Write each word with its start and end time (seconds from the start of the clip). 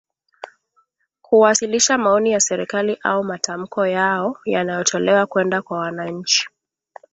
Kuwasilisha 1.21 1.97
maoni 1.97 2.31
ya 2.31 2.39
serikali 2.39 2.97
au 3.03 3.23
matamko 3.23 3.85
yao 3.87 4.37
yanayotolewa 4.45 5.25
kwenda 5.25 5.61
kwa 5.61 5.79
wananchi 5.79 6.49